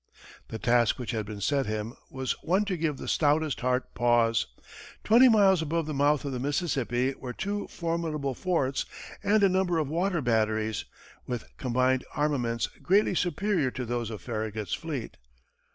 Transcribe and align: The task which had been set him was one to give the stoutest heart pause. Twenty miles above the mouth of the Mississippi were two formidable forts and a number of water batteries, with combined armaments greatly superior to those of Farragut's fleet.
The 0.47 0.57
task 0.57 0.97
which 0.97 1.11
had 1.11 1.27
been 1.27 1.41
set 1.41 1.67
him 1.67 1.93
was 2.09 2.31
one 2.41 2.65
to 2.65 2.75
give 2.75 2.97
the 2.97 3.07
stoutest 3.07 3.59
heart 3.59 3.93
pause. 3.93 4.47
Twenty 5.03 5.29
miles 5.29 5.61
above 5.61 5.85
the 5.85 5.93
mouth 5.93 6.25
of 6.25 6.31
the 6.31 6.39
Mississippi 6.39 7.13
were 7.13 7.33
two 7.33 7.67
formidable 7.67 8.33
forts 8.33 8.87
and 9.21 9.43
a 9.43 9.47
number 9.47 9.77
of 9.77 9.89
water 9.89 10.23
batteries, 10.23 10.85
with 11.27 11.43
combined 11.57 12.03
armaments 12.15 12.65
greatly 12.81 13.13
superior 13.13 13.69
to 13.69 13.85
those 13.85 14.09
of 14.09 14.23
Farragut's 14.23 14.73
fleet. 14.73 15.17